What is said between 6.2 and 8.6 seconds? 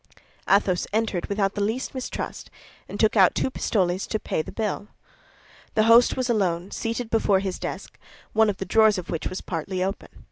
alone, seated before his desk, one of